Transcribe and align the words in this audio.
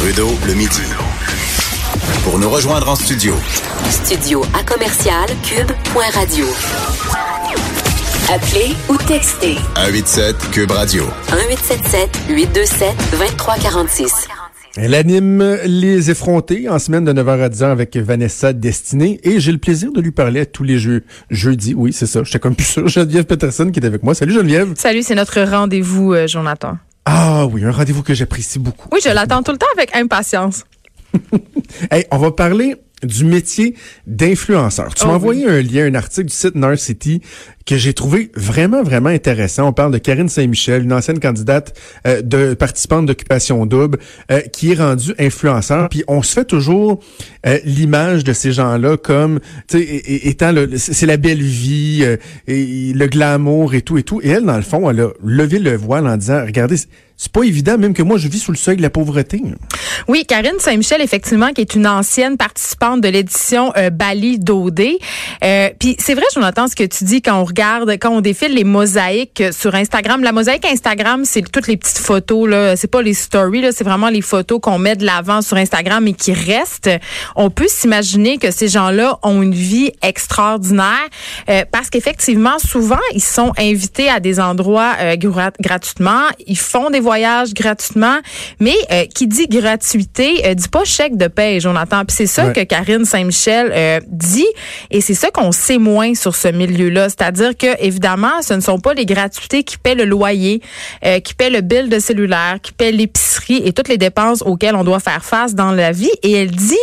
Trudeau, 0.00 0.30
le 0.46 0.54
midi. 0.54 0.80
Pour 2.24 2.38
nous 2.38 2.48
rejoindre 2.48 2.88
en 2.88 2.94
studio. 2.94 3.34
Studio 3.90 4.42
à 4.58 4.64
commercial 4.64 5.28
cube.radio. 5.44 6.46
Appelez 8.32 8.74
ou 8.88 8.96
textez 8.96 9.56
187 9.76 10.36
Cube 10.52 10.70
Radio. 10.70 11.04
1877 11.04 12.08
827 12.30 12.94
2346. 13.10 14.28
Elle 14.78 14.94
anime 14.94 15.58
Les 15.66 16.10
effrontés 16.10 16.70
en 16.70 16.78
semaine 16.78 17.04
de 17.04 17.12
9h 17.12 17.42
à 17.42 17.48
10h 17.50 17.64
avec 17.64 17.94
Vanessa 17.98 18.54
Destinée 18.54 19.20
et 19.22 19.38
j'ai 19.38 19.52
le 19.52 19.58
plaisir 19.58 19.92
de 19.92 20.00
lui 20.00 20.12
parler 20.12 20.40
à 20.40 20.46
tous 20.46 20.64
les 20.64 20.78
jeux 20.78 21.04
jeudi. 21.28 21.74
Oui, 21.74 21.92
c'est 21.92 22.06
ça. 22.06 22.24
J'étais 22.24 22.38
comme 22.38 22.56
plus 22.56 22.64
sûr. 22.64 22.88
Geneviève 22.88 23.26
Peterson 23.26 23.70
qui 23.70 23.80
est 23.80 23.86
avec 23.86 24.02
moi. 24.02 24.14
Salut 24.14 24.32
Geneviève. 24.32 24.72
Salut, 24.76 25.02
c'est 25.02 25.14
notre 25.14 25.42
rendez-vous, 25.42 26.14
euh, 26.14 26.26
Jonathan. 26.26 26.78
Ah 27.12 27.44
oui, 27.46 27.64
un 27.64 27.72
rendez-vous 27.72 28.04
que 28.04 28.14
j'apprécie 28.14 28.60
beaucoup. 28.60 28.88
Oui, 28.92 29.00
je 29.04 29.08
l'attends 29.10 29.42
tout 29.42 29.50
le 29.50 29.58
temps 29.58 29.66
avec 29.76 29.94
impatience. 29.96 30.64
Hey, 31.90 32.04
on 32.10 32.18
va 32.18 32.30
parler 32.32 32.76
du 33.02 33.24
métier 33.24 33.74
d'influenceur. 34.06 34.94
Tu 34.94 35.02
Oh 35.04 35.06
m'as 35.06 35.12
oui. 35.14 35.16
envoyé 35.16 35.48
un 35.48 35.62
lien, 35.62 35.86
un 35.86 35.94
article 35.94 36.28
du 36.28 36.34
site 36.34 36.54
Narcity 36.56 37.20
que 37.66 37.76
j'ai 37.76 37.92
trouvé 37.94 38.30
vraiment, 38.34 38.82
vraiment 38.82 39.10
intéressant. 39.10 39.68
On 39.68 39.72
parle 39.72 39.92
de 39.92 39.98
Karine 39.98 40.28
Saint-Michel, 40.28 40.82
une 40.82 40.92
ancienne 40.92 41.20
candidate 41.20 41.78
euh, 42.06 42.22
de 42.22 42.54
participante 42.54 43.06
d'Occupation 43.06 43.64
Double, 43.66 43.98
euh, 44.32 44.40
qui 44.40 44.72
est 44.72 44.74
rendue 44.74 45.14
influenceur. 45.18 45.88
Puis 45.88 46.02
on 46.08 46.22
se 46.22 46.32
fait 46.32 46.44
toujours 46.44 47.00
euh, 47.46 47.58
l'image 47.64 48.24
de 48.24 48.32
ces 48.32 48.52
gens-là 48.52 48.96
comme, 48.96 49.40
tu 49.68 49.78
sais, 49.78 50.02
étant 50.24 50.52
le, 50.52 50.70
c'est 50.78 51.06
la 51.06 51.16
belle 51.16 51.42
vie, 51.42 52.00
euh, 52.02 52.16
et 52.48 52.92
le 52.94 53.06
glamour 53.06 53.74
et 53.74 53.82
tout 53.82 53.98
et 53.98 54.02
tout. 54.02 54.20
Et 54.22 54.28
elle, 54.30 54.44
dans 54.46 54.56
le 54.56 54.62
fond, 54.62 54.90
elle 54.90 55.00
a 55.00 55.08
levé 55.22 55.58
le 55.58 55.76
voile 55.76 56.06
en 56.06 56.16
disant, 56.16 56.42
regardez, 56.44 56.76
c'est- 56.76 56.88
pas 57.34 57.42
évident, 57.42 57.76
même 57.76 57.92
que 57.92 58.02
moi, 58.02 58.16
je 58.16 58.28
vis 58.28 58.38
sous 58.38 58.50
le 58.50 58.56
seuil 58.56 58.78
de 58.78 58.82
la 58.82 58.88
pauvreté. 58.88 59.42
Oui, 60.08 60.24
Karine 60.26 60.58
Saint-Michel, 60.58 61.02
effectivement, 61.02 61.52
qui 61.52 61.60
est 61.60 61.74
une 61.74 61.86
ancienne 61.86 62.38
participante 62.38 63.02
de 63.02 63.08
l'édition 63.08 63.72
euh, 63.76 63.90
Bali 63.90 64.38
d'OD. 64.38 64.80
Euh, 65.44 65.68
Puis 65.78 65.96
c'est 65.98 66.14
vrai, 66.14 66.24
Jonathan, 66.34 66.66
ce 66.66 66.74
que 66.74 66.84
tu 66.84 67.04
dis 67.04 67.20
quand 67.20 67.38
on 67.38 67.44
regarde, 67.50 67.90
quand 68.00 68.10
on 68.10 68.20
défile 68.20 68.54
les 68.54 68.64
mosaïques 68.64 69.42
sur 69.52 69.74
Instagram. 69.74 70.22
La 70.22 70.32
mosaïque 70.32 70.64
Instagram, 70.64 71.24
c'est 71.24 71.42
toutes 71.50 71.66
les 71.68 71.76
petites 71.76 71.98
photos, 71.98 72.48
là. 72.48 72.76
C'est 72.76 72.90
pas 72.90 73.02
les 73.02 73.14
stories, 73.14 73.60
là. 73.62 73.70
C'est 73.72 73.84
vraiment 73.84 74.08
les 74.08 74.22
photos 74.22 74.58
qu'on 74.60 74.78
met 74.78 74.96
de 74.96 75.04
l'avant 75.04 75.42
sur 75.42 75.56
Instagram 75.56 76.06
et 76.08 76.12
qui 76.14 76.32
restent. 76.32 76.90
On 77.36 77.50
peut 77.50 77.68
s'imaginer 77.68 78.38
que 78.38 78.50
ces 78.50 78.68
gens-là 78.68 79.18
ont 79.22 79.42
une 79.42 79.54
vie 79.54 79.92
extraordinaire 80.02 81.08
euh, 81.48 81.64
parce 81.70 81.90
qu'effectivement, 81.90 82.58
souvent, 82.58 82.98
ils 83.14 83.22
sont 83.22 83.52
invités 83.58 84.08
à 84.08 84.20
des 84.20 84.40
endroits 84.40 84.94
euh, 85.00 85.16
gra- 85.16 85.52
gratuitement. 85.60 86.22
Ils 86.46 86.58
font 86.58 86.90
des 86.90 87.00
voyages 87.00 87.52
gratuitement. 87.54 88.18
Mais 88.60 88.74
euh, 88.92 89.04
qui 89.14 89.26
dit 89.26 89.46
gratuité, 89.48 90.42
euh, 90.46 90.54
dit 90.54 90.68
pas 90.68 90.84
chèque 90.84 91.16
de 91.16 91.26
paie, 91.26 91.60
Jonathan. 91.60 92.04
Puis 92.04 92.16
c'est 92.16 92.26
ça 92.26 92.46
Ouais. 92.46 92.52
que 92.52 92.60
Karine 92.62 93.04
Saint-Michel 93.04 93.70
euh, 93.74 94.00
dit. 94.08 94.46
Et 94.90 95.00
c'est 95.00 95.14
ça 95.14 95.30
qu'on 95.30 95.52
sait 95.52 95.78
moins 95.78 96.14
sur 96.14 96.34
ce 96.34 96.48
milieu-là. 96.48 97.08
C'est-à-dire 97.08 97.39
que, 97.58 97.82
évidemment, 97.82 98.42
ce 98.42 98.54
ne 98.54 98.60
sont 98.60 98.78
pas 98.78 98.94
les 98.94 99.06
gratuités 99.06 99.64
qui 99.64 99.78
paient 99.78 99.94
le 99.94 100.04
loyer, 100.04 100.60
euh, 101.04 101.20
qui 101.20 101.34
paient 101.34 101.50
le 101.50 101.60
bill 101.60 101.88
de 101.88 101.98
cellulaire, 101.98 102.58
qui 102.62 102.72
paient 102.72 102.92
l'épicerie 102.92 103.62
et 103.64 103.72
toutes 103.72 103.88
les 103.88 103.98
dépenses 103.98 104.42
auxquelles 104.42 104.74
on 104.74 104.84
doit 104.84 105.00
faire 105.00 105.24
face 105.24 105.54
dans 105.54 105.72
la 105.72 105.92
vie. 105.92 106.10
Et 106.22 106.32
elle 106.32 106.50
dit, 106.50 106.76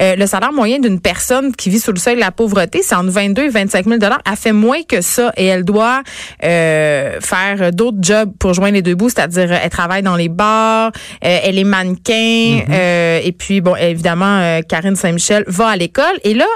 euh, 0.00 0.16
le 0.16 0.26
salaire 0.26 0.52
moyen 0.52 0.78
d'une 0.78 1.00
personne 1.00 1.54
qui 1.54 1.70
vit 1.70 1.80
sous 1.80 1.92
le 1.92 1.98
seuil 1.98 2.14
de 2.14 2.20
la 2.20 2.30
pauvreté, 2.30 2.82
c'est 2.82 2.94
entre 2.94 3.10
22 3.10 3.42
et 3.44 3.48
25 3.48 3.86
000 3.86 3.98
Elle 4.02 4.36
fait 4.36 4.52
moins 4.52 4.82
que 4.82 5.00
ça 5.00 5.32
et 5.36 5.46
elle 5.46 5.64
doit 5.64 6.02
euh, 6.44 7.20
faire 7.20 7.72
d'autres 7.72 7.98
jobs 8.00 8.30
pour 8.38 8.54
joindre 8.54 8.74
les 8.74 8.82
deux 8.82 8.94
bouts, 8.94 9.08
c'est-à-dire 9.08 9.52
elle 9.52 9.70
travaille 9.70 10.02
dans 10.02 10.16
les 10.16 10.28
bars, 10.28 10.92
euh, 11.24 11.38
elle 11.42 11.58
est 11.58 11.64
mannequin, 11.64 12.60
euh, 12.70 13.20
et 13.22 13.32
puis 13.32 13.60
bon, 13.60 13.76
évidemment, 13.76 14.38
euh, 14.40 14.60
Karine 14.62 14.96
Saint-Michel 14.96 15.44
va 15.46 15.68
à 15.68 15.76
l'école. 15.76 16.18
Et 16.24 16.34
là, 16.34 16.46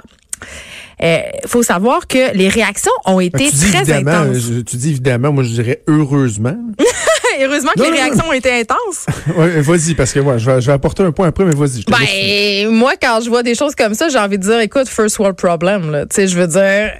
il 1.00 1.48
faut 1.48 1.62
savoir 1.62 2.06
que 2.06 2.34
les 2.36 2.48
réactions 2.48 2.92
ont 3.04 3.20
été 3.20 3.50
tu 3.50 3.56
très 3.56 3.78
évidemment, 3.80 4.10
intenses. 4.30 4.36
je- 4.38 4.60
tu 4.60 4.76
dis 4.76 4.90
évidemment, 4.90 5.32
moi 5.32 5.42
je 5.44 5.50
dirais 5.50 5.82
heureusement. 5.86 6.56
Heureusement 7.40 7.70
que 7.76 7.80
Non, 7.80 7.84
les 7.86 7.90
non, 7.90 7.96
non. 7.96 8.02
réactions 8.02 8.28
ont 8.28 8.32
été 8.32 8.60
intenses. 8.60 9.06
ouais, 9.36 9.60
vas-y, 9.60 9.94
parce 9.94 10.12
que 10.12 10.20
moi, 10.20 10.38
je 10.38 10.50
vais, 10.50 10.60
je 10.60 10.66
vais 10.66 10.72
apporter 10.72 11.02
un 11.02 11.12
point 11.12 11.28
après, 11.28 11.44
mais 11.44 11.54
vas-y. 11.54 11.84
Ben, 11.84 12.70
moi, 12.70 12.92
quand 13.00 13.20
je 13.22 13.28
vois 13.28 13.42
des 13.42 13.54
choses 13.54 13.74
comme 13.74 13.94
ça, 13.94 14.08
j'ai 14.08 14.18
envie 14.18 14.38
de 14.38 14.42
dire, 14.42 14.60
écoute, 14.60 14.88
first 14.88 15.18
world 15.18 15.36
problem, 15.36 15.90
là. 15.90 16.06
Tu 16.06 16.14
sais, 16.16 16.28
je 16.28 16.38
veux 16.38 16.46
dire, 16.46 16.60
euh, 16.60 16.90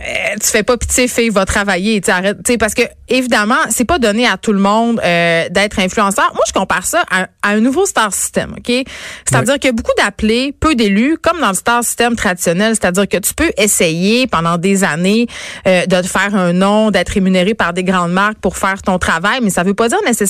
tu 0.41 0.48
fais 0.48 0.62
pas 0.62 0.76
pitié, 0.76 1.08
fille, 1.08 1.30
va 1.30 1.44
travailler, 1.46 2.00
tu 2.00 2.06
sais, 2.06 2.12
arrête. 2.12 2.36
Tu 2.44 2.52
sais, 2.52 2.58
parce 2.58 2.75
que, 2.75 2.82
évidemment, 3.08 3.56
c'est 3.70 3.84
pas 3.84 3.98
donné 3.98 4.26
à 4.26 4.36
tout 4.36 4.52
le 4.52 4.58
monde 4.58 5.00
euh, 5.02 5.48
d'être 5.50 5.78
influenceur. 5.78 6.30
Moi, 6.34 6.44
je 6.46 6.52
compare 6.52 6.86
ça 6.86 7.02
à, 7.10 7.28
à 7.42 7.50
un 7.50 7.60
nouveau 7.60 7.86
star 7.86 8.12
system, 8.12 8.54
OK? 8.58 8.84
C'est-à-dire 9.25 9.54
qu'il 9.54 9.69
y 9.69 9.69
a 9.69 9.72
beaucoup 9.72 9.92
d'appelés, 9.98 10.52
peu 10.58 10.75
d'élus, 10.75 11.16
comme 11.22 11.41
dans 11.41 11.48
le 11.50 11.54
star 11.54 11.82
system 11.82 12.14
traditionnel. 12.16 12.75
C'est-à-dire 12.75 13.08
que 13.08 13.16
tu 13.19 13.32
peux 13.34 13.50
essayer 13.56 14.26
pendant 14.26 14.58
des 14.58 14.84
années 14.84 15.26
euh, 15.66 15.86
de 15.86 16.00
te 16.02 16.06
faire 16.06 16.34
un 16.34 16.52
nom, 16.52 16.91
d'être 16.91 17.10
rémunéré 17.10 17.54
par 17.54 17.72
des 17.72 17.84
grandes 17.84 18.12
marques 18.12 18.38
pour 18.38 18.56
faire 18.56 18.82
ton 18.82 18.98
travail, 18.98 19.38
mais 19.42 19.50
ça 19.50 19.62
veut 19.62 19.75
pas 19.75 19.88
dire 19.88 19.98
nécessairement 20.04 20.25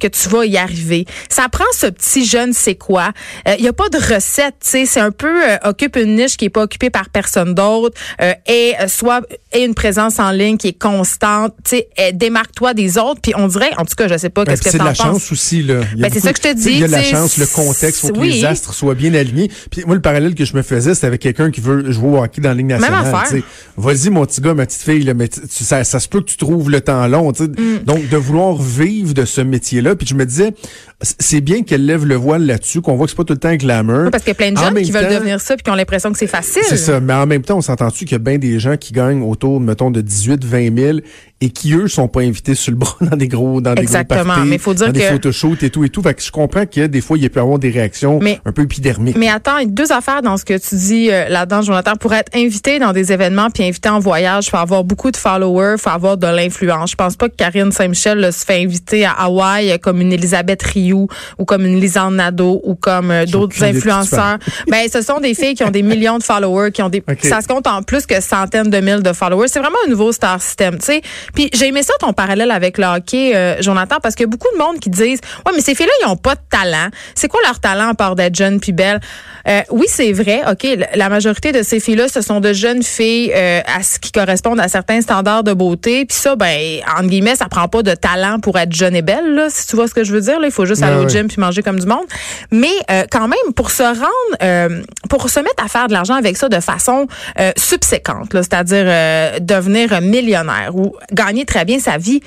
que 0.00 0.06
tu 0.08 0.28
vas 0.28 0.44
y 0.46 0.56
arriver. 0.56 1.06
Ça 1.28 1.48
prend 1.48 1.64
ce 1.72 1.86
petit 1.86 2.24
jeune 2.24 2.52
c'est 2.52 2.74
quoi. 2.74 3.12
Il 3.58 3.64
y 3.64 3.68
a 3.68 3.72
pas 3.72 3.88
de 3.88 3.96
recette, 3.98 4.54
tu 4.62 4.68
sais, 4.70 4.86
c'est 4.86 5.00
un 5.00 5.10
peu 5.10 5.48
euh, 5.50 5.56
occupe 5.64 5.96
une 5.96 6.16
niche 6.16 6.36
qui 6.36 6.46
est 6.46 6.50
pas 6.50 6.62
occupée 6.62 6.90
par 6.90 7.08
personne 7.10 7.54
d'autre 7.54 7.98
euh, 8.20 8.32
et 8.48 8.74
euh, 8.80 8.88
soit 8.88 9.22
et 9.52 9.64
une 9.64 9.74
présence 9.74 10.18
en 10.18 10.30
ligne 10.30 10.56
qui 10.56 10.68
est 10.68 10.78
constante, 10.78 11.54
tu 11.64 11.76
sais, 11.76 11.88
euh, 11.98 12.10
démarque-toi 12.12 12.74
des 12.74 12.98
autres 12.98 13.20
puis 13.22 13.32
on 13.36 13.48
dirait 13.48 13.70
en 13.78 13.84
tout 13.84 13.94
cas, 13.96 14.08
je 14.08 14.16
sais 14.16 14.28
pas 14.30 14.42
Ouais, 14.42 14.46
qu'est-ce 14.48 14.62
que 14.62 14.70
c'est 14.70 14.78
de 14.78 14.82
tu 14.82 14.88
la 14.88 14.92
penses. 14.94 15.02
chance 15.06 15.32
aussi 15.32 15.62
là. 15.62 15.80
Ben, 15.96 16.10
c'est 16.12 16.20
ça 16.20 16.32
que 16.32 16.38
je 16.38 16.42
te 16.42 16.48
tu 16.48 16.54
dis, 16.54 16.70
Il 16.72 16.78
y 16.80 16.84
a 16.84 16.88
la 16.88 16.98
tu 16.98 17.04
sais, 17.04 17.10
chance, 17.12 17.36
le 17.38 17.46
contexte, 17.46 18.00
faut 18.00 18.08
que 18.12 18.18
oui. 18.18 18.32
les 18.32 18.44
astres 18.44 18.74
soient 18.74 18.94
bien 18.94 19.14
alignés. 19.14 19.50
Puis 19.70 19.82
moi, 19.86 19.94
le 19.94 20.00
parallèle 20.02 20.34
que 20.34 20.44
je 20.44 20.54
me 20.56 20.62
faisais, 20.62 20.94
c'était 20.94 21.06
avec 21.06 21.20
quelqu'un 21.22 21.50
qui 21.50 21.60
veut 21.60 21.90
jouer 21.90 22.08
au 22.18 22.22
hockey 22.22 22.40
dans 22.40 22.50
la 22.50 22.54
Ligue 22.54 22.66
nationale. 22.66 23.06
affaire. 23.06 23.24
tu 23.30 23.38
sais. 23.38 23.44
Vas-y, 23.76 24.10
mon 24.10 24.24
petit 24.26 24.40
gars, 24.40 24.54
ma 24.54 24.66
petite 24.66 24.82
fille, 24.82 25.02
là, 25.04 25.14
mais 25.14 25.28
tu- 25.28 25.40
tu- 25.46 25.64
ça, 25.64 25.84
ça 25.84 26.00
se 26.00 26.08
peut 26.08 26.20
que 26.20 26.26
tu 26.30 26.36
trouves 26.36 26.70
le 26.70 26.80
temps 26.80 27.06
long. 27.06 27.32
tu. 27.32 27.44
Mm. 27.44 27.80
Donc, 27.84 28.08
de 28.08 28.16
vouloir 28.16 28.56
vivre 28.60 29.05
de 29.14 29.24
ce 29.24 29.40
métier-là. 29.40 29.96
Puis 29.96 30.06
je 30.06 30.14
me 30.14 30.24
disais, 30.26 30.54
c'est 31.02 31.42
bien 31.42 31.62
qu'elle 31.62 31.84
lève 31.84 32.06
le 32.06 32.14
voile 32.14 32.46
là-dessus, 32.46 32.80
qu'on 32.80 32.96
voit 32.96 33.04
que 33.06 33.10
c'est 33.10 33.16
pas 33.16 33.24
tout 33.24 33.34
le 33.34 33.38
temps 33.38 33.54
glamour. 33.54 34.10
Parce 34.10 34.22
qu'il 34.24 34.30
y 34.30 34.32
a 34.32 34.34
plein 34.34 34.52
de 34.52 34.58
même 34.74 34.82
qui 34.82 34.90
veulent 34.90 35.12
devenir 35.12 35.40
ça 35.40 35.54
puis 35.54 35.62
qui 35.62 35.70
ont 35.70 35.74
l'impression 35.74 36.10
que 36.10 36.16
c'est 36.18 36.26
facile. 36.26 36.62
C'est 36.66 36.78
ça. 36.78 37.00
Mais 37.00 37.12
en 37.12 37.26
même 37.26 37.42
temps, 37.42 37.58
on 37.58 37.60
s'entend-tu 37.60 38.06
qu'il 38.06 38.12
y 38.12 38.14
a 38.14 38.18
bien 38.18 38.38
des 38.38 38.58
gens 38.58 38.76
qui 38.78 38.94
gagnent 38.94 39.22
autour, 39.22 39.60
mettons, 39.60 39.90
de 39.90 40.00
18, 40.00 40.42
20 40.44 40.78
000 40.78 40.98
et 41.42 41.50
qui, 41.50 41.74
eux, 41.74 41.86
sont 41.86 42.08
pas 42.08 42.20
invités 42.22 42.54
sur 42.54 42.70
le 42.72 42.78
bras 42.78 42.96
dans 43.02 43.16
des 43.16 43.28
gros, 43.28 43.60
dans 43.60 43.74
des 43.74 43.82
Exactement. 43.82 44.22
gros 44.22 44.32
parties, 44.36 44.48
Mais 44.48 44.56
faut 44.58 44.72
dire 44.72 44.86
dans 44.86 44.92
des 44.92 45.00
photoshoots 45.00 45.62
et 45.62 45.68
tout 45.70 45.84
et 45.84 45.90
tout. 45.90 46.00
Fait 46.00 46.14
que 46.14 46.22
je 46.22 46.30
comprends 46.30 46.64
que 46.64 46.86
des 46.86 47.00
fois, 47.02 47.18
il 47.18 47.28
peut 47.28 47.40
y 47.40 47.42
avoir 47.42 47.58
des 47.58 47.70
réactions 47.70 48.18
Mais- 48.22 48.40
un 48.46 48.52
peu 48.52 48.62
épidermiques. 48.62 49.18
Mais 49.18 49.28
attends, 49.28 49.58
il 49.58 49.64
y 49.66 49.68
a 49.68 49.70
deux 49.70 49.92
affaires 49.92 50.22
dans 50.22 50.38
ce 50.38 50.46
que 50.46 50.56
tu 50.56 50.76
dis 50.76 51.10
euh, 51.10 51.28
là-dedans, 51.28 51.60
Jonathan. 51.60 51.92
Pour 51.96 52.14
être 52.14 52.34
invité 52.34 52.78
dans 52.78 52.94
des 52.94 53.12
événements 53.12 53.50
puis 53.50 53.64
invité 53.64 53.90
en 53.90 53.98
voyage, 53.98 54.48
faut 54.48 54.56
avoir 54.56 54.82
beaucoup 54.82 55.10
de 55.10 55.16
followers, 55.18 55.76
faut 55.78 55.90
avoir 55.90 56.16
de 56.16 56.26
l'influence. 56.26 56.92
Je 56.92 56.96
pense 56.96 57.16
pas 57.16 57.28
que 57.28 57.36
Karine 57.36 57.70
Saint-Michel 57.70 58.32
se 58.32 58.44
fait 58.46 58.62
inviter 58.62 59.04
à 59.04 59.10
Hawaï 59.12 59.78
comme 59.78 60.00
une 60.00 60.14
Elisabeth 60.14 60.62
Rioux 60.86 61.08
ou 61.38 61.44
comme 61.44 61.64
une 61.66 61.80
Lisanne 61.80 62.16
Nadeau 62.16 62.60
ou 62.64 62.74
comme 62.74 63.10
euh, 63.10 63.26
d'autres 63.26 63.62
influenceurs. 63.64 64.38
ben, 64.70 64.86
ce 64.92 65.02
sont 65.02 65.20
des 65.20 65.34
filles 65.34 65.54
qui 65.54 65.64
ont 65.64 65.70
des 65.70 65.82
millions 65.82 66.18
de 66.18 66.22
followers, 66.22 66.70
qui 66.72 66.82
ont 66.82 66.88
des, 66.88 67.02
ça 67.22 67.40
se 67.40 67.48
compte 67.48 67.66
en 67.66 67.82
plus 67.82 68.06
que 68.06 68.20
centaines 68.20 68.70
de 68.70 68.78
mille 68.78 69.02
de 69.02 69.12
followers. 69.12 69.48
C'est 69.48 69.58
vraiment 69.60 69.78
un 69.86 69.90
nouveau 69.90 70.12
star 70.12 70.40
system, 70.40 70.78
tu 70.78 70.86
sais. 70.86 71.00
Puis 71.34 71.50
j'ai 71.54 71.68
aimé 71.68 71.82
ça 71.82 71.92
ton 72.00 72.12
parallèle 72.12 72.50
avec 72.50 72.78
le 72.78 72.84
hockey, 72.86 73.32
euh, 73.34 73.56
Jonathan, 73.60 73.96
parce 74.02 74.14
qu'il 74.14 74.24
y 74.24 74.28
a 74.28 74.30
beaucoup 74.30 74.52
de 74.52 74.58
monde 74.58 74.78
qui 74.78 74.90
disent, 74.90 75.20
ouais, 75.44 75.52
mais 75.54 75.60
ces 75.60 75.74
filles-là, 75.74 75.92
ils 76.02 76.08
ont 76.08 76.16
pas 76.16 76.34
de 76.34 76.40
talent. 76.50 76.88
C'est 77.14 77.28
quoi 77.28 77.40
leur 77.44 77.58
talent 77.60 77.88
à 77.90 77.94
part 77.94 78.14
d'être 78.16 78.34
jeunes 78.34 78.60
puis 78.60 78.72
belles? 78.72 79.00
Euh, 79.48 79.60
oui, 79.70 79.86
c'est 79.88 80.12
vrai. 80.12 80.42
OK, 80.50 80.64
la- 80.64 80.88
la 80.96 81.08
majorité 81.08 81.52
de 81.52 81.62
ces 81.62 81.78
filles-là, 81.80 82.08
ce 82.08 82.20
sont 82.20 82.40
de 82.40 82.52
jeunes 82.52 82.82
filles 82.82 83.32
euh, 83.34 83.60
à 83.66 83.82
ce 83.82 83.98
qui 83.98 84.10
correspondent 84.12 84.60
à 84.60 84.68
certains 84.68 85.00
standards 85.00 85.44
de 85.44 85.52
beauté. 85.52 86.04
Puis 86.04 86.16
ça, 86.18 86.34
ben, 86.36 86.80
entre 86.98 87.08
guillemets, 87.08 87.36
ça 87.36 87.46
prend 87.48 87.68
pas 87.68 87.82
de 87.82 87.94
talent 87.94 88.40
pour 88.40 88.58
être 88.58 88.72
jeune 88.72 88.96
et 88.96 89.02
belle, 89.02 89.34
là, 89.34 89.46
si 89.48 89.66
tu 89.66 89.76
vois 89.76 89.86
ce 89.88 89.94
que 89.94 90.02
je 90.04 90.12
veux 90.12 90.20
dire. 90.20 90.40
Là. 90.40 90.46
Il 90.48 90.52
faut 90.52 90.66
juste 90.66 90.75
Ouais, 90.80 90.88
aller 90.92 91.04
au 91.04 91.08
gym 91.08 91.28
puis 91.28 91.40
manger 91.40 91.62
comme 91.62 91.78
du 91.78 91.86
monde. 91.86 92.06
Mais 92.50 92.68
euh, 92.90 93.04
quand 93.10 93.28
même, 93.28 93.52
pour 93.54 93.70
se 93.70 93.82
rendre, 93.82 94.36
euh, 94.42 94.82
pour 95.08 95.28
se 95.30 95.40
mettre 95.40 95.64
à 95.64 95.68
faire 95.68 95.88
de 95.88 95.92
l'argent 95.92 96.14
avec 96.14 96.36
ça 96.36 96.48
de 96.48 96.60
façon 96.60 97.06
euh, 97.38 97.52
subséquente, 97.56 98.30
c'est-à-dire 98.32 98.84
euh, 98.86 99.38
devenir 99.40 100.00
millionnaire 100.00 100.74
ou 100.74 100.94
gagner 101.12 101.44
très 101.44 101.64
bien 101.64 101.78
sa 101.78 101.98
vie, 101.98 102.20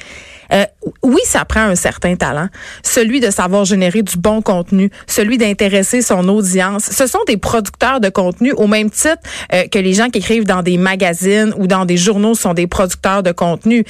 Euh, 0.54 0.66
oui, 1.04 1.20
ça 1.26 1.46
prend 1.46 1.62
un 1.62 1.76
certain 1.76 2.16
talent, 2.16 2.48
celui 2.84 3.20
de 3.20 3.30
savoir 3.30 3.66
générer 3.66 4.02
du 4.02 4.18
bon 4.18 4.42
contenu, 4.42 4.90
celui 5.08 5.38
d'intéresser 5.38 6.02
son 6.02 6.28
audience. 6.28 6.86
Ce 6.86 7.08
sont 7.08 7.20
des 7.28 7.38
producteurs 7.38 8.00
de 8.00 8.10
contenu 8.10 8.52
au 8.54 8.68
même 8.68 8.90
titre 8.90 9.18
euh, 9.54 9.68
que 9.68 9.80
les 9.80 9.94
gens 9.94 10.10
qui 10.10 10.20
écrivent 10.20 10.46
dans 10.46 10.64
des 10.64 10.78
magazines 10.78 11.54
ou 11.58 11.68
dans 11.68 11.86
des 11.86 11.98
journaux 11.98 12.36
sont 12.36 12.54
des 12.54 12.68
producteurs 12.68 13.24
de 13.24 13.32
contenu. 13.32 13.84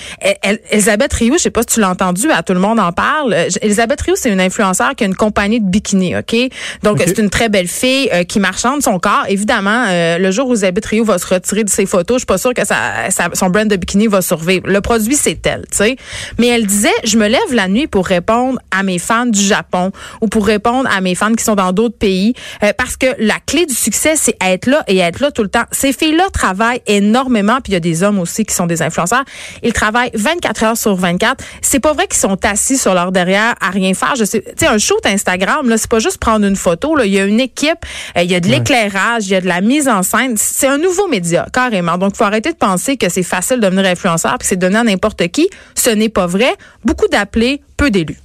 Elisabeth 0.72 1.14
Rioux, 1.14 1.38
je 1.38 1.44
sais 1.44 1.50
pas 1.50 1.62
si 1.62 1.76
tu 1.76 1.80
l'as 1.80 1.90
entendu, 1.90 2.30
à 2.32 2.44
tout 2.44 2.54
le 2.54 2.60
monde 2.60 2.80
en 2.80 2.92
parle. 2.92 3.34
Euh, 3.34 3.50
Elisabeth 3.62 4.02
Rioux, 4.02 4.16
c'est 4.18 4.32
une 4.32 4.42
influenceur 4.42 4.96
qui 4.96 5.04
a 5.04 5.08
une 5.08 5.16
compagnie 5.16 5.62
de 5.62 5.70
bikini, 5.70 6.16
OK? 6.18 6.36
Donc, 6.84 7.02
c'est 7.06 7.18
une 7.18 7.30
très 7.30 7.50
belle 7.50 7.68
fille 7.68 8.10
euh, 8.14 8.24
qui 8.24 8.40
marchande 8.40 8.82
son 8.82 9.00
corps. 9.00 9.26
Évidemment, 9.28 9.86
le 9.90 10.32
jour 10.32 10.48
où 10.48 10.52
Elisabeth 10.52 10.86
Rioux 10.86 11.06
va 11.06 11.18
se 11.18 11.28
retirer 11.28 11.64
de 11.64 11.70
ses 11.70 11.86
photos, 11.86 12.16
je 12.16 12.20
suis 12.20 12.26
pas 12.26 12.38
sûre 12.38 12.54
que 12.54 12.66
ça, 12.66 13.10
son 13.34 13.50
brand 13.50 13.68
de 13.68 13.76
bikini 13.76 14.08
va 14.08 14.22
survivre. 14.22 14.68
Le 14.68 14.82
produit, 14.82 15.16
c'est 15.16 15.46
elle, 15.46 15.66
tu 15.72 15.78
sais? 15.78 15.96
Mais 16.38 16.49
elle 16.50 16.66
disait, 16.66 16.90
je 17.04 17.18
me 17.18 17.28
lève 17.28 17.54
la 17.54 17.68
nuit 17.68 17.88
pour 17.88 18.06
répondre 18.06 18.60
à 18.72 18.84
mes 18.84 19.00
fans 19.00 19.25
du 19.25 19.42
Japon 19.42 19.92
ou 20.22 20.28
pour 20.28 20.46
répondre 20.46 20.90
à 20.92 21.01
mes 21.01 21.16
fans 21.16 21.34
qui 21.34 21.44
sont 21.44 21.56
dans 21.56 21.72
d'autres 21.72 21.98
pays 21.98 22.34
parce 22.78 22.98
que 22.98 23.07
la 23.19 23.40
clé 23.46 23.66
du 23.66 23.74
succès, 23.74 24.16
c'est 24.16 24.36
être 24.42 24.68
là 24.68 24.84
et 24.88 24.98
être 24.98 25.19
là 25.19 25.31
tout 25.31 25.44
le 25.44 25.50
temps. 25.50 25.63
Ces 25.72 25.94
filles-là 25.94 26.30
travaillent 26.31 26.81
énormément, 26.88 27.60
puis 27.62 27.72
il 27.72 27.74
y 27.74 27.78
a 27.78 27.80
des 27.80 28.04
hommes 28.04 28.19
aussi 28.19 28.46
qui 28.46 28.54
sont 28.54 28.68
des 28.68 28.81
influenceurs. 28.81 29.24
Ils 29.63 29.74
travaillent 29.74 30.12
24 30.13 30.63
heures 30.63 30.78
sur 30.78 30.96
24. 30.96 31.44
C'est 31.62 31.80
pas 31.80 31.94
vrai 31.94 32.07
qu'ils 32.07 32.19
sont 32.19 32.38
assis 32.46 32.78
sur 32.78 32.94
leur 32.94 33.12
derrière 33.12 33.56
à 33.62 33.69
rien 33.69 33.94
faire. 33.94 34.16
Je 34.16 34.25
sais, 34.25 34.42
tu 34.42 34.54
sais, 34.57 34.68
un 34.68 34.78
shoot 34.78 35.06
Instagram, 35.06 35.69
là, 35.69 35.78
c'est 35.78 35.90
pas 35.90 36.00
juste 36.00 36.18
prendre 36.18 36.46
une 36.46 36.56
photo. 36.56 36.96
Là. 36.96 37.06
Il 37.06 37.13
y 37.13 37.19
a 37.19 37.25
une 37.25 37.40
équipe, 37.40 37.86
euh, 38.18 38.24
il 38.24 38.31
y 38.31 38.36
a 38.36 38.40
de 38.40 38.48
l'éclairage, 38.48 39.28
il 39.28 39.31
y 39.31 39.36
a 39.36 39.42
de 39.42 39.48
la 39.48 39.62
mise 39.62 39.88
en 39.88 40.04
scène. 40.04 40.36
C'est 40.38 40.68
un 40.68 40.78
nouveau 40.78 41.07
média, 41.07 41.46
carrément. 41.51 41.98
Donc, 41.98 42.16
faut 42.16 42.24
arrêter 42.24 42.51
de 42.51 42.57
penser 42.57 42.98
que 42.98 43.10
c'est 43.10 43.24
facile 43.24 43.57
de 43.57 43.66
devenir 43.66 43.86
influenceur, 43.86 44.38
puis 44.38 44.48
c'est 44.48 44.57
donné 44.57 44.78
à 44.78 44.84
n'importe 44.84 45.28
qui. 45.30 45.50
Ce 45.75 45.90
n'est 45.90 46.10
pas 46.10 46.28
vrai. 46.28 46.38
Beaucoup 46.83 47.07
d'appelés, 47.07 47.62
peu 47.77 47.91
d'élus. 47.91 48.18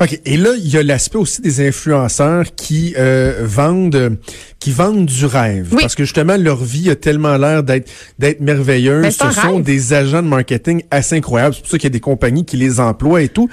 OK. 0.00 0.20
Et 0.24 0.36
là, 0.36 0.50
il 0.56 0.68
y 0.68 0.76
a 0.76 0.82
l'aspect 0.82 1.18
aussi 1.18 1.40
des 1.40 1.66
influenceurs 1.66 2.46
qui 2.56 2.94
euh, 2.98 3.42
vendent 3.42 4.18
qui 4.58 4.72
vendent 4.72 5.06
du 5.06 5.26
rêve. 5.26 5.74
Parce 5.78 5.94
que 5.94 6.04
justement, 6.04 6.36
leur 6.36 6.62
vie 6.64 6.90
a 6.90 6.96
tellement 6.96 7.36
l'air 7.36 7.62
d'être 7.62 7.90
d'être 8.18 8.40
merveilleuse. 8.40 9.16
Ce 9.16 9.30
sont 9.30 9.60
des 9.60 9.92
agents 9.92 10.22
de 10.22 10.28
marketing 10.28 10.82
assez 10.90 11.16
incroyables. 11.16 11.54
C'est 11.54 11.60
pour 11.60 11.70
ça 11.70 11.78
qu'il 11.78 11.84
y 11.86 11.92
a 11.92 11.96
des 11.96 12.00
compagnies 12.00 12.44
qui 12.44 12.56
les 12.56 12.80
emploient 12.80 13.22
et 13.22 13.28
tout. 13.28 13.48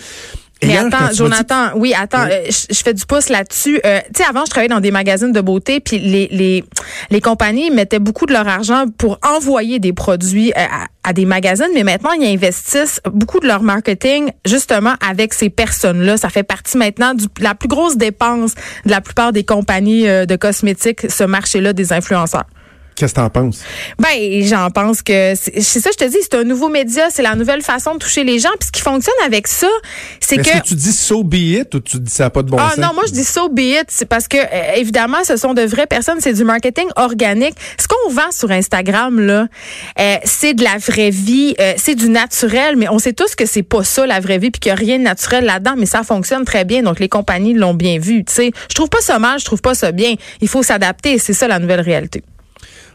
Mais 0.63 0.77
attends, 0.77 1.11
Jonathan, 1.13 1.69
oui, 1.75 1.93
attends, 1.97 2.25
euh, 2.25 2.45
je, 2.49 2.81
fais 2.83 2.93
du 2.93 3.05
pouce 3.05 3.29
là-dessus. 3.29 3.79
Euh, 3.85 3.99
tu 4.13 4.21
sais, 4.21 4.29
avant, 4.29 4.45
je 4.45 4.51
travaillais 4.51 4.69
dans 4.69 4.79
des 4.79 4.91
magazines 4.91 5.31
de 5.31 5.41
beauté, 5.41 5.79
puis 5.79 5.97
les, 5.97 6.27
les, 6.31 6.63
les 7.09 7.21
compagnies 7.21 7.71
mettaient 7.71 7.99
beaucoup 7.99 8.25
de 8.25 8.33
leur 8.33 8.47
argent 8.47 8.85
pour 8.97 9.19
envoyer 9.25 9.79
des 9.79 9.93
produits 9.93 10.51
euh, 10.51 10.61
à, 10.61 11.09
à, 11.09 11.13
des 11.13 11.25
magazines, 11.25 11.69
mais 11.73 11.83
maintenant, 11.83 12.11
ils 12.11 12.27
investissent 12.27 13.01
beaucoup 13.11 13.39
de 13.39 13.47
leur 13.47 13.63
marketing 13.63 14.31
justement 14.45 14.93
avec 15.07 15.33
ces 15.33 15.49
personnes-là. 15.49 16.17
Ça 16.17 16.29
fait 16.29 16.43
partie 16.43 16.77
maintenant 16.77 17.15
de 17.15 17.25
la 17.39 17.55
plus 17.55 17.67
grosse 17.67 17.97
dépense 17.97 18.53
de 18.85 18.91
la 18.91 19.01
plupart 19.01 19.31
des 19.31 19.43
compagnies 19.43 20.03
de 20.03 20.35
cosmétiques, 20.35 21.09
ce 21.09 21.23
marché-là 21.23 21.73
des 21.73 21.91
influenceurs. 21.91 22.45
Qu'est-ce 23.01 23.15
que 23.15 23.19
t'en 23.19 23.31
penses? 23.31 23.61
Ben, 23.97 24.43
j'en 24.43 24.69
pense 24.69 25.01
que 25.01 25.33
c'est 25.33 25.79
ça, 25.79 25.89
je 25.91 25.97
te 25.97 26.07
dis, 26.07 26.17
c'est 26.21 26.35
un 26.35 26.43
nouveau 26.43 26.69
média, 26.69 27.09
c'est 27.09 27.23
la 27.23 27.33
nouvelle 27.33 27.63
façon 27.63 27.95
de 27.95 27.97
toucher 27.97 28.23
les 28.23 28.37
gens. 28.37 28.51
Puis 28.59 28.67
ce 28.67 28.71
qui 28.71 28.81
fonctionne 28.83 29.15
avec 29.25 29.47
ça, 29.47 29.65
c'est 30.19 30.37
que. 30.37 30.41
Est-ce 30.41 30.59
que 30.59 30.67
tu 30.67 30.75
dis 30.75 30.93
so 30.93 31.23
be 31.23 31.33
it 31.33 31.73
ou 31.73 31.79
tu 31.79 31.99
dis 31.99 32.11
ça 32.11 32.25
n'a 32.25 32.29
pas 32.29 32.43
de 32.43 32.51
bon 32.51 32.57
ah, 32.59 32.69
sens? 32.69 32.75
Ah 32.77 32.81
non, 32.81 32.93
moi 32.93 33.05
je 33.07 33.13
dis 33.13 33.23
so 33.23 33.49
be 33.49 33.61
it, 33.61 33.85
c'est 33.87 34.05
parce 34.05 34.27
que 34.27 34.37
euh, 34.37 34.75
évidemment, 34.75 35.23
ce 35.23 35.35
sont 35.35 35.55
de 35.55 35.63
vraies 35.63 35.87
personnes, 35.87 36.17
c'est 36.19 36.33
du 36.33 36.43
marketing 36.43 36.89
organique. 36.95 37.55
Ce 37.79 37.87
qu'on 37.87 38.11
vend 38.11 38.29
sur 38.29 38.51
Instagram 38.51 39.19
là, 39.19 39.47
euh, 39.99 40.15
c'est 40.23 40.53
de 40.53 40.63
la 40.63 40.77
vraie 40.77 41.09
vie, 41.09 41.55
euh, 41.59 41.73
c'est 41.77 41.95
du 41.95 42.07
naturel, 42.07 42.75
mais 42.75 42.87
on 42.87 42.99
sait 42.99 43.13
tous 43.13 43.33
que 43.33 43.47
c'est 43.47 43.63
pas 43.63 43.83
ça 43.83 44.05
la 44.05 44.19
vraie 44.19 44.37
vie, 44.37 44.51
puis 44.51 44.59
qu'il 44.59 44.71
n'y 44.71 44.77
a 44.77 44.79
rien 44.79 44.99
de 44.99 45.03
naturel 45.03 45.45
là-dedans, 45.45 45.73
mais 45.75 45.87
ça 45.87 46.03
fonctionne 46.03 46.45
très 46.45 46.65
bien. 46.65 46.83
Donc 46.83 46.99
les 46.99 47.09
compagnies 47.09 47.55
l'ont 47.55 47.73
bien 47.73 47.97
vu. 47.97 48.23
Tu 48.25 48.31
sais, 48.31 48.51
je 48.69 48.75
trouve 48.75 48.89
pas 48.89 49.01
ça 49.01 49.17
mal, 49.17 49.39
je 49.39 49.45
trouve 49.45 49.61
pas 49.61 49.73
ça 49.73 49.91
bien. 49.91 50.13
Il 50.39 50.47
faut 50.47 50.61
s'adapter, 50.61 51.17
c'est 51.17 51.33
ça 51.33 51.47
la 51.47 51.57
nouvelle 51.57 51.81
réalité. 51.81 52.21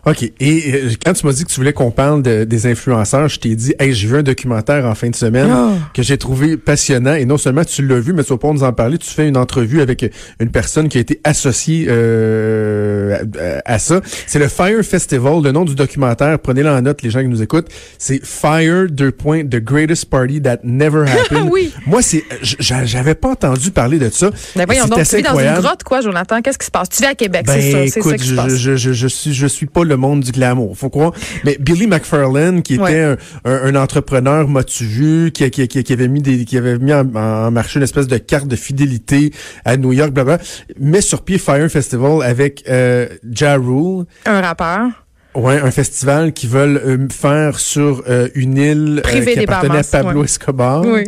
OK. 0.06 0.23
Et 0.23 0.73
euh, 0.73 0.91
quand 1.05 1.14
tu 1.14 1.26
m'as 1.26 1.32
dit 1.32 1.44
que 1.44 1.50
tu 1.50 1.56
voulais 1.56 1.73
qu'on 1.73 1.91
parle 1.91 2.23
de, 2.23 2.44
des 2.44 2.67
influenceurs, 2.69 3.29
je 3.29 3.41
t'ai 3.41 3.56
dit, 3.56 3.75
hey, 3.81 3.93
j'ai 3.93 4.06
vu 4.06 4.17
un 4.17 4.23
documentaire 4.23 4.87
en 4.87 4.94
fin 4.94 5.11
de 5.11 5.17
semaine 5.17 5.50
ah. 5.50 5.73
que 5.93 6.03
j'ai 6.05 6.17
trouvé 6.17 6.56
passionnant. 6.56 7.14
Et 7.14 7.25
non 7.25 7.38
seulement 7.38 7.64
tu 7.64 7.85
l'as 7.85 7.99
vu, 7.99 8.12
mais 8.12 8.23
tu 8.23 8.31
vas 8.31 8.38
pas 8.38 8.53
nous 8.53 8.62
en 8.62 8.73
parler. 8.73 8.99
Tu 8.99 9.11
fais 9.11 9.26
une 9.26 9.37
entrevue 9.37 9.81
avec 9.81 10.08
une 10.38 10.50
personne 10.50 10.88
qui 10.88 10.99
a 10.99 11.00
été 11.00 11.20
associée 11.25 11.87
euh, 11.88 13.19
à, 13.64 13.81
ça. 13.81 14.00
C'est 14.29 14.38
le 14.38 14.47
Fire 14.47 14.81
Festival. 14.85 15.43
Le 15.43 15.50
nom 15.50 15.64
du 15.64 15.75
documentaire, 15.75 16.38
prenez-le 16.38 16.70
en 16.70 16.82
note, 16.82 17.02
les 17.02 17.11
gens 17.11 17.23
qui 17.23 17.29
nous 17.29 17.43
écoutent. 17.43 17.69
C'est 17.99 18.25
Fire, 18.25 18.87
deux 18.88 19.11
points, 19.11 19.44
The 19.44 19.56
Greatest 19.56 20.05
Party 20.05 20.41
That 20.41 20.59
Never 20.62 21.05
Happened. 21.11 21.49
oui. 21.50 21.73
Moi, 21.85 22.00
c'est, 22.00 22.23
j'avais 22.43 23.17
pas 23.17 23.31
entendu 23.31 23.73
parler 23.73 23.99
de 23.99 24.09
ça. 24.11 24.31
Ben 24.55 24.67
voyons 24.67 24.87
donc, 24.87 25.02
tu 25.02 25.17
vis 25.17 25.23
dans 25.23 25.37
une 25.37 25.55
grotte, 25.55 25.82
quoi, 25.82 26.00
Jonathan? 26.00 26.43
Qu'est-ce 26.43 26.59
qui 26.59 26.67
se 26.67 26.70
passe? 26.70 26.91
Tu 26.91 27.02
vis 27.02 27.09
à 27.09 27.14
Québec, 27.17 27.47
c'est 27.49 27.73
ben, 27.73 27.88
ça. 27.88 27.93
C'est 27.93 28.02
ça 28.02 28.17
qui 28.17 28.25
je, 28.25 28.31
se 28.31 28.37
passe. 28.37 28.56
Je, 28.56 28.76
je, 28.76 28.93
je, 28.93 29.09
suis, 29.09 29.35
je 29.35 29.47
suis 29.49 29.67
pas 29.67 29.82
le 29.82 29.96
monde 29.97 30.21
du 30.21 30.33
glamour. 30.33 30.77
Faut 30.77 30.91
croire. 30.91 31.13
Mais 31.45 31.57
Billy 31.61 31.87
McFarlane, 31.87 32.63
qui 32.63 32.75
était 32.75 33.03
un, 33.03 33.17
un, 33.45 33.75
entrepreneur 33.75 34.49
motivu, 34.49 35.31
qui, 35.33 35.51
qui, 35.51 35.69
qui, 35.69 35.93
avait 35.93 36.09
mis 36.09 36.23
des, 36.23 36.45
qui 36.45 36.59
avait 36.59 36.79
mis 36.79 36.93
en, 36.93 37.51
marché 37.51 37.79
une 37.79 37.85
espèce 37.85 38.07
de 38.07 38.19
carte 38.19 38.49
de 38.49 38.57
fidélité 38.57 39.33
à 39.65 39.77
New 39.77 39.93
York, 39.93 40.11
blablabla, 40.11 40.45
met 40.79 41.01
sur 41.01 41.23
pied 41.23 41.39
Fire 41.39 41.69
Festival 41.71 42.23
avec 42.23 42.65
euh, 42.69 43.09
Ja 43.31 43.57
Rule. 43.57 44.05
Un 44.25 44.41
rappeur. 44.41 45.07
Ouais, 45.37 45.61
un 45.61 45.71
festival 45.71 46.33
qui 46.33 46.47
veulent 46.47 46.81
euh, 46.83 47.09
faire 47.11 47.59
sur 47.59 48.03
euh, 48.09 48.29
une 48.35 48.57
île 48.57 49.03
euh, 49.05 49.25
qui 49.25 49.41
appartenait 49.41 49.81
à 49.81 50.03
Pablo 50.03 50.25
Escobar. 50.25 50.83
Oui 50.87 51.05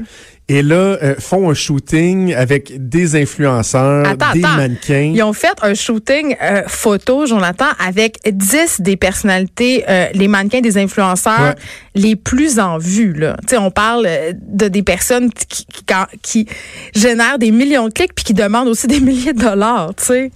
et 0.49 0.63
là 0.63 0.77
euh, 1.03 1.15
font 1.19 1.51
un 1.51 1.55
shooting 1.55 2.35
avec 2.35 2.89
des 2.89 3.17
influenceurs, 3.17 4.17
des 4.33 4.41
mannequins. 4.41 5.13
Ils 5.15 5.23
ont 5.23 5.33
fait 5.35 5.55
un 5.63 5.75
shooting 5.75 6.37
euh, 6.43 6.63
photo, 6.67 7.27
Jonathan, 7.27 7.67
avec 7.79 8.19
10 8.25 8.81
des 8.81 8.97
personnalités, 8.97 9.85
euh, 9.89 10.07
les 10.15 10.29
mannequins 10.29 10.61
des 10.61 10.79
influenceurs 10.79 11.55
les 11.95 12.17
plus 12.17 12.59
en 12.59 12.79
vue. 12.79 13.13
Là. 13.13 13.37
sais, 13.47 13.59
on 13.59 13.71
parle 13.71 14.09
de 14.41 14.69
des 14.69 14.83
personnes 14.83 15.31
qui, 15.31 15.67
qui, 15.67 15.85
qui, 16.23 16.49
génèrent 16.95 17.39
des 17.39 17.51
millions 17.51 17.89
de 17.89 17.93
clics 17.93 18.15
puis 18.15 18.25
qui 18.25 18.35
demandent 18.35 18.69
aussi 18.69 18.87
des 18.89 19.01
milliers 19.01 19.35
de 19.35 19.41
dollars. 19.41 19.95
Tu 19.97 20.05
sais. 20.05 20.31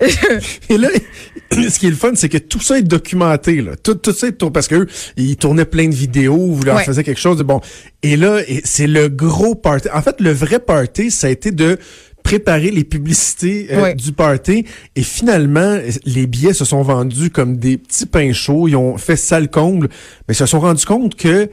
et 0.68 0.78
là, 0.78 0.88
ce 1.52 1.78
qui 1.78 1.86
est 1.86 1.90
le 1.90 1.96
fun, 1.96 2.12
c'est 2.14 2.28
que 2.28 2.38
tout 2.38 2.60
ça 2.60 2.78
est 2.78 2.82
documenté. 2.82 3.62
Là. 3.62 3.72
Tout, 3.76 3.94
tout 3.94 4.12
ça 4.12 4.28
est 4.28 4.50
parce 4.50 4.68
qu'eux, 4.68 4.86
ils 5.16 5.36
tournaient 5.36 5.64
plein 5.64 5.88
de 5.88 5.94
vidéos, 5.94 6.36
vous 6.36 6.62
leur 6.62 6.80
faisaient 6.82 7.04
quelque 7.04 7.20
chose 7.20 7.38
de 7.38 7.42
bon. 7.42 7.60
Et 8.02 8.16
là, 8.16 8.40
c'est 8.64 8.86
le 8.86 9.08
gros 9.08 9.54
party. 9.54 9.88
En 9.92 10.02
fait, 10.02 10.20
le 10.20 10.32
vrai 10.32 10.58
party, 10.58 11.10
ça 11.10 11.28
a 11.28 11.30
été 11.30 11.50
de 11.50 11.78
préparer 12.22 12.72
les 12.72 12.82
publicités 12.82 13.68
euh, 13.70 13.94
du 13.94 14.12
party. 14.12 14.64
Et 14.96 15.02
finalement, 15.02 15.78
les 16.04 16.26
billets 16.26 16.54
se 16.54 16.64
sont 16.64 16.82
vendus 16.82 17.30
comme 17.30 17.56
des 17.56 17.78
petits 17.78 18.06
pains 18.06 18.32
chauds. 18.32 18.66
Ils 18.66 18.76
ont 18.76 18.98
fait 18.98 19.16
sale 19.16 19.48
comble, 19.48 19.88
mais 20.26 20.34
ils 20.34 20.38
se 20.38 20.46
sont 20.46 20.60
rendus 20.60 20.84
compte 20.84 21.14
que 21.14 21.48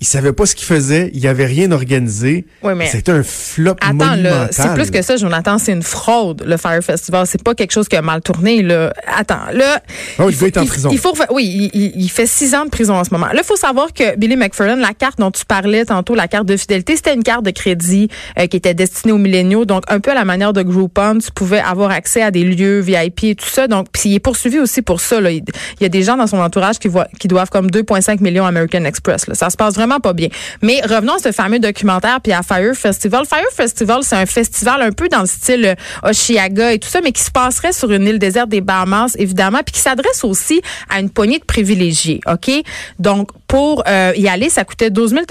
il 0.00 0.06
savait 0.06 0.32
pas 0.32 0.46
ce 0.46 0.54
qu'il 0.54 0.66
faisait, 0.66 1.10
il 1.14 1.26
avait 1.26 1.46
rien 1.46 1.70
organisé. 1.72 2.46
Oui, 2.62 2.72
mais 2.74 2.86
c'était 2.86 3.12
un 3.12 3.22
flop 3.22 3.76
Attends, 3.80 4.16
là, 4.16 4.48
c'est 4.50 4.72
plus 4.74 4.90
que 4.90 5.02
ça, 5.02 5.16
Jonathan, 5.16 5.58
c'est 5.58 5.72
une 5.72 5.82
fraude 5.82 6.42
le 6.46 6.56
Fire 6.56 6.82
Festival, 6.82 7.26
c'est 7.26 7.42
pas 7.42 7.54
quelque 7.54 7.72
chose 7.72 7.88
qui 7.88 7.96
a 7.96 8.02
mal 8.02 8.20
tourné 8.22 8.62
là. 8.62 8.92
Attends, 9.06 9.50
là 9.52 9.80
oh, 10.18 10.26
il, 10.28 10.34
faut, 10.34 10.46
en 10.58 10.66
prison. 10.66 10.88
Il, 10.90 10.98
faut 10.98 11.14
oui, 11.30 11.70
il, 11.74 12.08
fait 12.08 12.26
six 12.26 12.54
ans 12.54 12.64
de 12.64 12.70
prison 12.70 12.94
en 12.94 13.04
ce 13.04 13.10
moment. 13.10 13.26
Là, 13.26 13.40
il 13.42 13.44
faut 13.44 13.56
savoir 13.56 13.92
que 13.92 14.16
Billy 14.16 14.36
McFerrin, 14.36 14.76
la 14.76 14.94
carte 14.94 15.18
dont 15.18 15.30
tu 15.30 15.44
parlais 15.44 15.84
tantôt, 15.84 16.14
la 16.14 16.28
carte 16.28 16.46
de 16.46 16.56
fidélité, 16.56 16.96
c'était 16.96 17.14
une 17.14 17.22
carte 17.22 17.44
de 17.44 17.50
crédit 17.50 18.08
euh, 18.38 18.46
qui 18.46 18.56
était 18.56 18.74
destinée 18.74 19.12
aux 19.12 19.18
milléniaux, 19.18 19.64
donc 19.64 19.84
un 19.88 20.00
peu 20.00 20.10
à 20.10 20.14
la 20.14 20.24
manière 20.24 20.52
de 20.52 20.62
Groupon, 20.62 21.18
tu 21.18 21.30
pouvais 21.32 21.60
avoir 21.60 21.90
accès 21.90 22.22
à 22.22 22.30
des 22.30 22.44
lieux 22.44 22.80
VIP 22.80 23.24
et 23.24 23.34
tout 23.34 23.48
ça. 23.48 23.68
Donc 23.68 23.88
puis 23.92 24.10
il 24.10 24.14
est 24.14 24.20
poursuivi 24.20 24.58
aussi 24.58 24.82
pour 24.82 25.00
ça 25.00 25.20
là. 25.20 25.30
Il, 25.30 25.44
y 25.80 25.84
a 25.84 25.88
des 25.88 26.02
gens 26.02 26.16
dans 26.16 26.26
son 26.26 26.38
entourage 26.38 26.78
qui 26.78 26.88
voient 26.88 27.08
qui 27.18 27.28
doivent 27.28 27.50
comme 27.50 27.68
2.5 27.68 28.22
millions 28.22 28.46
American 28.46 28.84
Express 28.84 29.26
là. 29.26 29.34
Ça 29.34 29.50
se 29.50 29.56
passe 29.56 29.74
vraiment 29.74 29.89
pas 29.98 30.12
bien. 30.12 30.28
Mais 30.62 30.80
revenons 30.82 31.14
à 31.14 31.18
ce 31.18 31.32
fameux 31.32 31.58
documentaire 31.58 32.20
puis 32.20 32.32
à 32.32 32.42
Fire 32.42 32.74
Festival. 32.74 33.24
Fire 33.26 33.50
Festival, 33.52 34.02
c'est 34.02 34.16
un 34.16 34.26
festival 34.26 34.82
un 34.82 34.92
peu 34.92 35.08
dans 35.08 35.20
le 35.20 35.26
style 35.26 35.66
euh, 35.66 36.08
Oshiaga 36.08 36.72
et 36.72 36.78
tout 36.78 36.88
ça, 36.88 37.00
mais 37.02 37.12
qui 37.12 37.22
se 37.22 37.30
passerait 37.30 37.72
sur 37.72 37.90
une 37.90 38.06
île 38.06 38.18
déserte 38.18 38.48
des 38.48 38.60
Bahamas, 38.60 39.16
évidemment, 39.18 39.60
puis 39.64 39.72
qui 39.72 39.80
s'adresse 39.80 40.22
aussi 40.24 40.60
à 40.88 41.00
une 41.00 41.10
poignée 41.10 41.38
de 41.38 41.44
privilégiés, 41.44 42.20
OK? 42.30 42.50
Donc, 42.98 43.30
pour 43.46 43.82
euh, 43.88 44.12
y 44.16 44.28
aller, 44.28 44.48
ça 44.48 44.64
coûtait 44.64 44.90
12 44.90 45.10
000 45.10 45.22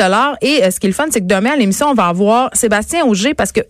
Et 0.41 0.63
euh, 0.63 0.71
ce 0.71 0.79
qui 0.79 0.87
est 0.87 0.89
le 0.89 0.93
fun, 0.93 1.05
c'est 1.09 1.21
que 1.21 1.25
demain, 1.25 1.51
à 1.51 1.55
l'émission, 1.55 1.87
on 1.87 1.93
va 1.93 2.07
avoir 2.07 2.49
Sébastien 2.53 3.05
Auger 3.05 3.33
parce 3.33 3.51
que 3.51 3.61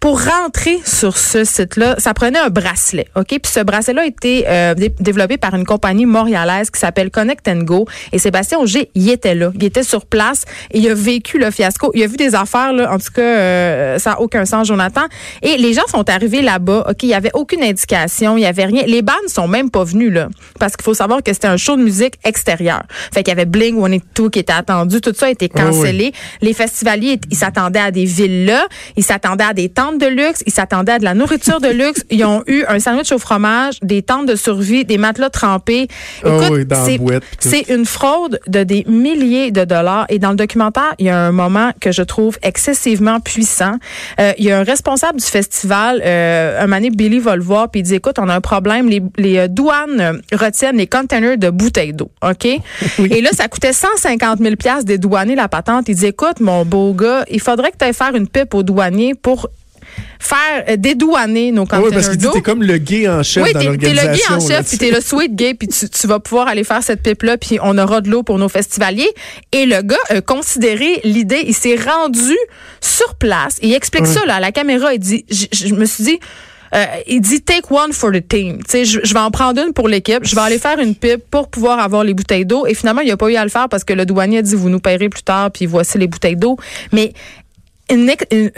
pour 0.00 0.20
rentrer 0.22 0.78
sur 0.84 1.16
ce 1.16 1.44
site-là, 1.44 1.96
ça 1.98 2.12
prenait 2.14 2.38
un 2.38 2.48
bracelet, 2.50 3.06
OK? 3.16 3.26
Puis 3.28 3.40
ce 3.52 3.60
bracelet-là 3.60 4.02
a 4.02 4.06
été 4.06 4.44
euh, 4.46 4.74
dé- 4.74 4.92
développé 5.00 5.36
par 5.38 5.54
une 5.54 5.64
compagnie 5.64 6.06
montréalaise 6.06 6.70
qui 6.70 6.78
s'appelle 6.78 7.10
Connect 7.10 7.48
and 7.48 7.62
Go. 7.64 7.86
Et 8.12 8.18
Sébastien 8.18 8.58
Auger, 8.58 8.90
il 8.94 9.08
était 9.10 9.34
là. 9.34 9.50
Il 9.54 9.64
était 9.64 9.82
sur 9.82 10.06
place 10.06 10.44
et 10.70 10.78
il 10.78 10.88
a 10.88 10.94
vécu 10.94 11.38
le 11.38 11.50
fiasco. 11.50 11.90
Il 11.94 12.02
a 12.02 12.06
vu 12.06 12.16
des 12.16 12.34
affaires, 12.34 12.72
là. 12.72 12.92
En 12.92 12.98
tout 12.98 13.12
cas, 13.14 13.22
euh, 13.22 13.98
ça 13.98 14.10
n'a 14.10 14.20
aucun 14.20 14.44
sens, 14.44 14.68
Jonathan. 14.68 15.02
Et 15.42 15.56
les 15.56 15.72
gens 15.72 15.86
sont 15.88 16.08
arrivés 16.10 16.42
là-bas, 16.42 16.86
OK? 16.90 17.02
Il 17.02 17.08
n'y 17.08 17.14
avait 17.14 17.32
aucune 17.34 17.62
indication, 17.62 18.36
il 18.36 18.40
n'y 18.40 18.46
avait 18.46 18.66
rien. 18.66 18.82
Les 18.86 19.02
bandes 19.02 19.28
sont 19.28 19.48
même 19.48 19.70
pas 19.70 19.84
venus, 19.84 20.12
là. 20.12 20.28
Parce 20.58 20.76
qu'il 20.76 20.84
faut 20.84 20.94
savoir 20.94 21.22
que 21.22 21.32
c'était 21.32 21.48
un 21.48 21.56
show 21.56 21.76
de 21.76 21.82
musique 21.82 22.14
extérieur. 22.24 22.82
Fait 23.12 23.22
qu'il 23.22 23.32
y 23.32 23.36
avait 23.36 23.46
Bling 23.46 23.76
182 23.76 24.30
qui 24.30 24.38
était 24.40 24.52
attendu. 24.52 25.00
Tout 25.00 25.12
ça 25.16 25.26
a 25.26 25.30
été 25.30 25.50
oui. 25.54 25.60
cancellé. 25.62 26.12
Les 26.42 26.52
festivaliers, 26.52 27.18
ils 27.30 27.36
s'attendaient 27.36 27.80
à 27.80 27.90
des 27.90 28.04
villas, 28.04 28.66
ils 28.96 29.04
s'attendaient 29.04 29.44
à 29.44 29.54
des 29.54 29.68
tentes 29.86 30.00
de 30.00 30.06
luxe, 30.06 30.42
ils 30.46 30.52
s'attendaient 30.52 30.92
à 30.92 30.98
de 30.98 31.04
la 31.04 31.14
nourriture 31.14 31.60
de 31.60 31.68
luxe. 31.68 32.02
Ils 32.10 32.24
ont 32.24 32.42
eu 32.46 32.64
un 32.68 32.78
sandwich 32.80 33.12
au 33.12 33.18
fromage, 33.18 33.74
des 33.82 34.02
tentes 34.02 34.26
de 34.26 34.34
survie, 34.34 34.84
des 34.84 34.98
matelas 34.98 35.30
trempés. 35.30 35.86
Ah 36.24 36.28
Écoute, 36.28 36.68
c'est- 37.38 37.68
une 37.68 37.84
fraude 37.86 38.40
de 38.48 38.62
des 38.64 38.84
milliers 38.88 39.50
de 39.50 39.64
dollars. 39.64 40.06
Et 40.08 40.18
dans 40.18 40.30
le 40.30 40.36
documentaire, 40.36 40.94
il 40.98 41.06
y 41.06 41.08
a 41.10 41.18
un 41.18 41.32
moment 41.32 41.70
que 41.80 41.92
je 41.92 42.02
trouve 42.02 42.38
excessivement 42.42 43.20
puissant. 43.20 43.74
Euh, 44.20 44.32
il 44.38 44.44
y 44.44 44.50
a 44.50 44.58
un 44.58 44.62
responsable 44.64 45.18
du 45.20 45.24
festival, 45.26 46.02
euh, 46.04 46.60
un 46.62 46.66
mané 46.66 46.90
Billy 46.90 47.18
va 47.18 47.36
le 47.36 47.42
voir, 47.42 47.68
puis 47.70 47.80
il 47.80 47.84
dit, 47.84 47.94
écoute, 47.94 48.16
on 48.18 48.28
a 48.28 48.34
un 48.34 48.40
problème. 48.40 48.88
Les, 48.88 49.02
les 49.18 49.38
euh, 49.38 49.48
douanes 49.48 50.20
retiennent 50.32 50.76
les 50.78 50.86
containers 50.86 51.38
de 51.38 51.50
bouteilles 51.50 51.92
d'eau, 51.92 52.10
OK? 52.22 52.44
Et 52.98 53.20
là, 53.20 53.30
ça 53.32 53.48
coûtait 53.48 53.72
150 53.72 54.38
000 54.40 54.56
pièces 54.56 54.84
dédouaner 54.84 55.34
la 55.34 55.48
patente. 55.48 55.88
Il 55.88 55.94
dit, 55.96 56.06
écoute, 56.06 56.40
mon 56.40 56.64
beau 56.64 56.92
gars, 56.94 57.24
il 57.30 57.40
faudrait 57.40 57.70
que 57.72 57.76
tu 57.78 57.84
ailles 57.84 57.94
faire 57.94 58.14
une 58.14 58.28
pipe 58.28 58.54
au 58.54 58.62
douanier 58.62 59.14
pour 59.14 59.48
faire 60.18 60.64
euh, 60.68 60.76
dédouaner 60.76 61.52
nos 61.52 61.64
Ah 61.70 61.76
oui, 61.78 61.84
containers 61.84 61.92
parce 61.94 62.08
qu'il 62.08 62.18
dit 62.18 62.26
t'es 62.32 62.40
comme 62.42 62.62
le 62.62 62.78
gay 62.78 63.08
en 63.08 63.22
chef 63.22 63.44
Oui, 63.44 63.52
dans 63.52 63.60
t'es, 63.60 63.66
t'es 63.66 63.92
l'organisation. 63.92 64.10
le 64.10 64.16
gay 64.16 64.34
en 64.34 64.48
chef, 64.48 64.68
puis 64.68 64.78
t'es 64.78 64.90
le 64.90 65.00
sweet 65.00 65.34
gay, 65.34 65.54
puis 65.54 65.68
tu, 65.68 65.88
tu 65.88 66.06
vas 66.06 66.20
pouvoir 66.20 66.48
aller 66.48 66.64
faire 66.64 66.82
cette 66.82 67.02
pipe-là, 67.02 67.36
puis 67.38 67.58
on 67.62 67.76
aura 67.78 68.00
de 68.00 68.10
l'eau 68.10 68.22
pour 68.22 68.38
nos 68.38 68.48
festivaliers. 68.48 69.10
Et 69.52 69.66
le 69.66 69.82
gars 69.82 69.96
a 70.08 70.20
considéré 70.20 71.00
l'idée, 71.04 71.42
il 71.46 71.54
s'est 71.54 71.76
rendu 71.76 72.36
sur 72.80 73.14
place, 73.16 73.58
et 73.62 73.68
il 73.68 73.74
explique 73.74 74.06
ça 74.06 74.24
là, 74.26 74.36
à 74.36 74.40
la 74.40 74.52
caméra, 74.52 74.92
il 74.94 75.00
dit, 75.00 75.24
je, 75.30 75.74
me 75.74 75.84
suis 75.84 76.04
dit, 76.04 76.18
euh, 76.74 76.84
il 77.06 77.20
dit 77.20 77.42
take 77.42 77.66
one 77.70 77.92
for 77.92 78.10
the 78.10 78.26
team. 78.26 78.58
Tu 78.58 78.64
sais, 78.68 78.84
je, 78.84 78.98
je 79.02 79.14
vais 79.14 79.20
en 79.20 79.30
prendre 79.30 79.62
une 79.64 79.72
pour 79.72 79.88
l'équipe. 79.88 80.24
Je 80.24 80.34
vais 80.34 80.40
aller 80.40 80.58
faire 80.58 80.78
une 80.80 80.96
pipe 80.96 81.22
pour 81.30 81.48
pouvoir 81.48 81.78
avoir 81.78 82.02
les 82.02 82.12
bouteilles 82.12 82.44
d'eau. 82.44 82.66
Et 82.66 82.74
finalement, 82.74 83.02
il 83.02 83.10
a 83.10 83.16
pas 83.16 83.30
eu 83.30 83.36
à 83.36 83.44
le 83.44 83.50
faire 83.50 83.68
parce 83.68 83.84
que 83.84 83.92
le 83.92 84.04
douanier 84.04 84.38
a 84.38 84.42
dit 84.42 84.56
vous 84.56 84.68
nous 84.68 84.80
paierez 84.80 85.08
plus 85.08 85.22
tard. 85.22 85.52
Puis 85.52 85.64
voici 85.66 85.96
les 85.96 86.08
bouteilles 86.08 86.34
d'eau. 86.36 86.56
Mais 86.92 87.12
euh, 87.92 88.48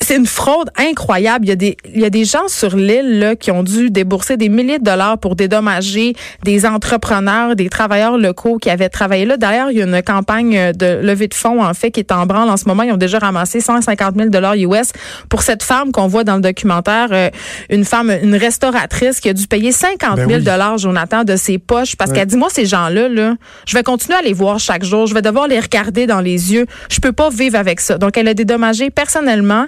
c'est 0.00 0.16
une 0.16 0.26
fraude 0.26 0.70
incroyable. 0.76 1.46
Il 1.46 1.48
y 1.48 1.52
a 1.52 1.56
des, 1.56 1.76
il 1.94 2.00
y 2.00 2.04
a 2.04 2.10
des 2.10 2.24
gens 2.24 2.46
sur 2.48 2.76
l'île 2.76 3.18
là, 3.18 3.34
qui 3.36 3.50
ont 3.50 3.62
dû 3.62 3.90
débourser 3.90 4.36
des 4.36 4.48
milliers 4.48 4.78
de 4.78 4.84
dollars 4.84 5.18
pour 5.18 5.34
dédommager 5.36 6.14
des 6.44 6.66
entrepreneurs, 6.66 7.56
des 7.56 7.68
travailleurs 7.70 8.18
locaux 8.18 8.58
qui 8.58 8.68
avaient 8.70 8.88
travaillé 8.90 9.24
là. 9.24 9.36
D'ailleurs, 9.38 9.70
il 9.70 9.78
y 9.78 9.82
a 9.82 9.86
une 9.86 10.02
campagne 10.02 10.72
de 10.72 11.00
levée 11.02 11.28
de 11.28 11.34
fonds 11.34 11.62
en 11.64 11.72
fait 11.72 11.90
qui 11.90 12.00
est 12.00 12.12
en 12.12 12.26
branle 12.26 12.50
en 12.50 12.56
ce 12.58 12.66
moment. 12.66 12.82
Ils 12.82 12.92
ont 12.92 12.96
déjà 12.98 13.18
ramassé 13.18 13.60
150 13.60 14.14
000 14.16 14.28
dollars 14.28 14.54
US 14.56 14.92
pour 15.30 15.42
cette 15.42 15.62
femme 15.62 15.90
qu'on 15.92 16.06
voit 16.06 16.24
dans 16.24 16.36
le 16.36 16.42
documentaire, 16.42 17.08
euh, 17.12 17.30
une 17.70 17.84
femme, 17.84 18.10
une 18.22 18.34
restauratrice 18.36 19.20
qui 19.20 19.30
a 19.30 19.32
dû 19.32 19.46
payer 19.46 19.72
50 19.72 20.16
000 20.16 20.28
Ben 20.28 20.36
oui. 20.36 20.42
dollars, 20.44 20.76
Jonathan, 20.78 21.24
de 21.24 21.36
ses 21.36 21.58
poches 21.58 21.96
parce 21.96 22.10
Ouais. 22.10 22.18
qu'elle 22.18 22.28
dit 22.28 22.36
moi 22.36 22.48
ces 22.50 22.66
gens-là 22.66 23.08
là, 23.08 23.34
je 23.66 23.74
vais 23.76 23.82
continuer 23.82 24.18
à 24.18 24.22
les 24.22 24.32
voir 24.34 24.58
chaque 24.60 24.84
jour, 24.84 25.06
je 25.06 25.14
vais 25.14 25.22
devoir 25.22 25.48
les 25.48 25.58
regarder 25.58 26.06
dans 26.06 26.20
les 26.20 26.52
yeux, 26.52 26.66
je 26.90 27.00
peux 27.00 27.12
pas 27.12 27.30
vivre 27.30 27.56
avec 27.56 27.80
ça. 27.80 27.96
Donc 27.98 28.16
elle 28.18 28.28
a 28.28 28.34
dédommagé 28.34 28.65
personnellement 28.94 29.66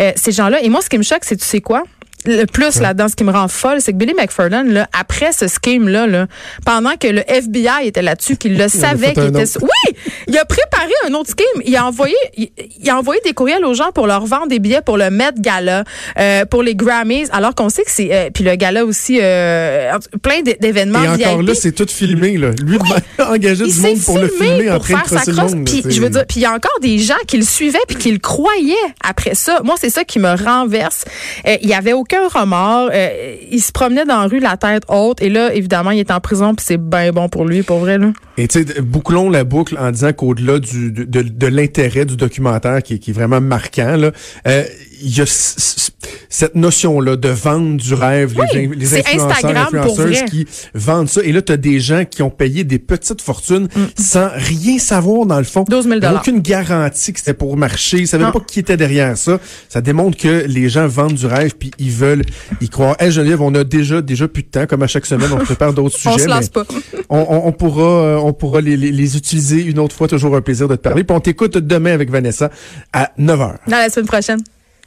euh, 0.00 0.12
ces 0.16 0.32
gens-là. 0.32 0.62
Et 0.62 0.68
moi 0.68 0.80
ce 0.82 0.88
qui 0.88 0.98
me 0.98 1.02
choque 1.02 1.24
c'est 1.24 1.36
tu 1.36 1.44
sais 1.44 1.60
quoi? 1.60 1.84
Le 2.26 2.44
plus 2.46 2.80
là-dedans, 2.80 3.08
ce 3.08 3.14
qui 3.16 3.24
me 3.24 3.30
rend 3.32 3.48
folle, 3.48 3.80
c'est 3.80 3.92
que 3.92 3.96
Billy 3.96 4.14
McFarland, 4.14 4.64
là, 4.64 4.88
après 4.98 5.32
ce 5.32 5.46
scheme-là, 5.46 6.06
là, 6.06 6.26
pendant 6.64 6.96
que 6.96 7.06
le 7.08 7.22
FBI 7.30 7.86
était 7.86 8.02
là-dessus, 8.02 8.36
qu'il 8.36 8.58
le 8.58 8.68
savait, 8.68 9.12
qu'il 9.12 9.24
était... 9.26 9.42
autre. 9.42 9.58
Oui! 9.62 9.96
Il 10.26 10.36
a 10.36 10.44
préparé 10.44 10.90
un 11.06 11.14
autre 11.14 11.30
scheme. 11.30 11.62
Il 11.64 11.74
a 11.76 11.86
envoyé, 11.86 12.16
il, 12.36 12.50
il 12.80 12.90
a 12.90 12.98
envoyé 12.98 13.20
des 13.24 13.32
courriels 13.32 13.64
aux 13.64 13.74
gens 13.74 13.92
pour 13.94 14.06
leur 14.06 14.26
vendre 14.26 14.48
des 14.48 14.58
billets 14.58 14.82
pour 14.82 14.96
le 14.96 15.10
Met 15.10 15.32
Gala, 15.38 15.84
euh, 16.18 16.44
pour 16.44 16.62
les 16.62 16.74
Grammys, 16.74 17.28
alors 17.32 17.54
qu'on 17.54 17.68
sait 17.68 17.84
que 17.84 17.90
c'est... 17.90 18.08
euh, 18.12 18.30
puis 18.32 18.44
le 18.44 18.54
gala 18.56 18.84
aussi, 18.84 19.18
euh, 19.22 19.92
plein 20.22 20.40
d'événements 20.42 21.02
Et 21.04 21.08
encore 21.08 21.38
VIP. 21.38 21.48
là, 21.48 21.54
c'est 21.54 21.72
tout 21.72 21.86
filmé. 21.88 22.36
Là. 22.36 22.50
Lui 22.64 22.78
a 23.18 23.30
engagé 23.30 23.64
Il 23.66 23.74
du 23.74 23.80
monde 23.80 24.00
pour 24.02 24.18
le 24.18 24.28
filmé 24.28 24.58
filmer 24.58 24.70
pour 24.70 24.80
de 24.80 24.84
faire 24.84 25.08
sa 25.08 25.32
crosse. 25.32 25.52
Puis 25.64 25.84
je 25.88 26.00
veux 26.00 26.10
dire, 26.10 26.24
puis 26.26 26.40
il 26.40 26.42
y 26.42 26.46
a 26.46 26.52
encore 26.52 26.78
des 26.80 26.98
gens 26.98 27.14
qui 27.26 27.36
le 27.36 27.44
suivaient 27.44 27.78
puis 27.86 27.96
qui 27.96 28.10
le 28.10 28.18
croyaient 28.18 28.74
après 29.04 29.34
ça. 29.34 29.60
Moi, 29.64 29.76
c'est 29.78 29.90
ça 29.90 30.04
qui 30.04 30.18
me 30.18 30.34
renverse. 30.34 31.04
Euh, 31.46 31.56
il 31.62 31.68
y 31.68 31.74
avait 31.74 31.92
aucun 31.92 32.07
remords. 32.16 32.90
Euh, 32.92 33.36
il 33.50 33.60
se 33.60 33.72
promenait 33.72 34.04
dans 34.04 34.20
la 34.22 34.26
rue 34.26 34.40
la 34.40 34.56
tête 34.56 34.84
haute 34.88 35.20
et 35.22 35.28
là, 35.28 35.52
évidemment, 35.54 35.90
il 35.90 35.98
est 36.00 36.10
en 36.10 36.20
prison 36.20 36.54
puis 36.54 36.64
c'est 36.66 36.78
bien 36.78 37.10
bon 37.12 37.28
pour 37.28 37.44
lui, 37.44 37.62
pour 37.62 37.78
vrai 37.80 37.98
là. 37.98 38.12
Et 38.36 38.46
tu 38.48 38.64
sais, 38.64 38.80
bouclons 38.82 39.30
la 39.30 39.44
boucle 39.44 39.76
en 39.78 39.90
disant 39.90 40.12
qu'au-delà 40.12 40.58
du, 40.60 40.92
de, 40.92 41.04
de, 41.04 41.22
de 41.22 41.46
l'intérêt 41.48 42.04
du 42.04 42.16
documentaire 42.16 42.82
qui, 42.82 42.94
est- 42.94 42.98
qui 42.98 43.10
est 43.10 43.14
vraiment 43.14 43.40
marquant, 43.40 43.96
là, 43.96 44.12
euh, 44.46 44.64
il 45.00 45.16
y 45.16 45.20
a 45.20 45.24
cette 45.26 46.54
notion-là 46.54 47.16
de 47.16 47.28
vendre 47.28 47.76
du 47.76 47.94
rêve, 47.94 48.34
Oui, 48.36 48.46
les, 48.52 48.66
les 48.66 48.86
c'est 48.86 49.00
influenceurs, 49.00 49.30
Instagram 49.30 49.66
influenceuses 49.72 50.22
qui 50.24 50.46
vendent 50.74 51.08
ça. 51.08 51.22
Et 51.22 51.32
là, 51.32 51.40
tu 51.42 51.52
as 51.52 51.56
des 51.56 51.80
gens 51.80 52.04
qui 52.04 52.22
ont 52.22 52.30
payé 52.30 52.64
des 52.64 52.78
petites 52.78 53.22
fortunes 53.22 53.68
sans 53.98 54.28
rien 54.34 54.78
savoir 54.78 55.26
dans 55.26 55.38
le 55.38 55.44
fond. 55.44 55.64
12 55.68 55.84
000 55.84 55.96
Il 55.96 56.02
y 56.02 56.06
a 56.06 56.14
aucune 56.16 56.40
garantie 56.40 57.12
que 57.12 57.18
c'était 57.20 57.34
pour 57.34 57.56
marcher. 57.56 57.98
Ils 57.98 58.08
savaient 58.08 58.24
Non. 58.24 58.32
pas 58.32 58.40
qui 58.40 58.60
était 58.60 58.76
derrière 58.76 59.16
ça. 59.16 59.38
Ça 59.68 59.80
démontre 59.80 60.16
que 60.18 60.44
les 60.46 60.68
gens 60.68 60.86
vendent 60.86 61.14
du 61.14 61.26
rêve 61.26 61.54
puis 61.58 61.70
ils 61.78 61.90
veulent 61.98 62.22
y 62.60 62.68
croire. 62.68 62.96
Hey 62.98 63.10
Geneviève, 63.10 63.42
on 63.42 63.54
a 63.54 63.64
déjà 63.64 64.00
déjà 64.00 64.28
plus 64.28 64.42
de 64.44 64.48
temps. 64.48 64.66
Comme 64.66 64.82
à 64.82 64.86
chaque 64.86 65.06
semaine, 65.06 65.30
on 65.32 65.36
prépare 65.38 65.72
d'autres 65.72 65.96
sujets. 65.98 66.14
On 66.14 66.18
se 66.18 66.26
lance 66.28 66.50
mais- 66.56 66.64
pas. 66.64 66.66
on, 67.10 67.18
on- 67.18 67.46
on 67.48 67.52
pourra, 67.52 67.82
euh, 67.82 68.16
on 68.16 68.32
pourra 68.32 68.60
les, 68.60 68.76
les- 68.76 68.92
les 68.92 69.16
utiliser 69.16 69.62
une 69.62 69.78
autre 69.78 69.94
fois. 69.94 70.08
Toujours 70.08 70.34
un 70.36 70.40
plaisir 70.40 70.68
de 70.68 70.76
te 70.76 70.80
parler. 70.80 71.04
Puis 71.04 71.14
on 71.16 71.20
t'écoute 71.20 71.58
demain 71.58 71.92
avec 71.92 72.10
Vanessa 72.10 72.50
à 72.92 73.10
9h. 73.18 73.56
Dans 73.66 73.76
la 73.76 73.90
semaine 73.90 74.06
prochaine. 74.06 74.40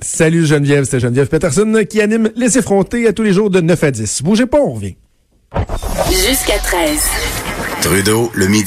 Salut 0.04 0.46
Geneviève, 0.48 0.86
c'est 0.86 1.00
Geneviève 1.00 1.28
Peterson 1.28 1.84
qui 1.88 2.02
anime 2.02 2.32
Les 2.36 2.58
effrontés 2.58 3.06
à 3.08 3.14
tous 3.14 3.22
les 3.24 3.34
jours 3.34 3.52
de 3.52 3.62
9 3.62 3.84
à 3.84 3.92
10. 3.92 4.24
Bougez 4.24 4.48
pas, 4.48 4.58
on 4.60 4.72
revient. 4.74 4.96
Jusqu'à 6.10 6.58
13. 6.58 7.00
Trudeau, 7.82 8.32
le 8.34 8.48
midi. 8.48 8.66